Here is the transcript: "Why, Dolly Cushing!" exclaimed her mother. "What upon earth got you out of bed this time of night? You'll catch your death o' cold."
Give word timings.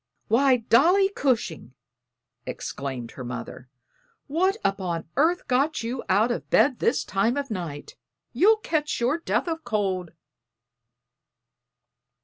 "Why, 0.29 0.57
Dolly 0.57 1.09
Cushing!" 1.09 1.75
exclaimed 2.47 3.11
her 3.11 3.23
mother. 3.23 3.69
"What 4.25 4.57
upon 4.65 5.07
earth 5.15 5.47
got 5.47 5.83
you 5.83 6.03
out 6.09 6.31
of 6.31 6.49
bed 6.49 6.79
this 6.79 7.03
time 7.03 7.37
of 7.37 7.51
night? 7.51 7.95
You'll 8.33 8.57
catch 8.57 8.99
your 8.99 9.19
death 9.19 9.47
o' 9.47 9.57
cold." 9.57 10.09